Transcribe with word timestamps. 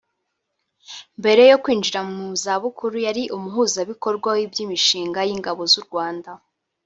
Mbere 1.19 1.41
yo 1.51 1.57
kwinjira 1.63 1.99
mu 2.11 2.25
zabukuru 2.43 2.95
yari 3.07 3.23
Umuhuzabikorwa 3.35 4.27
w’iby’imishinga 4.35 5.19
y’Ingabo 5.27 5.61
z’U 5.71 5.83
Rwanda 5.87 6.31